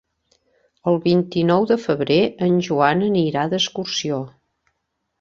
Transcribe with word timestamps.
El 0.91 0.97
vint-i-nou 1.03 1.69
de 1.73 1.79
febrer 1.85 2.19
en 2.49 2.59
Joan 2.71 3.07
anirà 3.13 3.47
d'excursió. 3.55 4.23